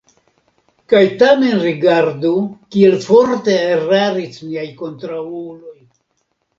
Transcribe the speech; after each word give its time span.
Kaj 0.93 1.01
tamen 1.23 1.61
rigardu, 1.65 2.33
kiel 2.77 2.97
forte 3.05 3.61
eraris 3.77 4.45
niaj 4.51 4.69
kontraŭuloj! 4.85 5.81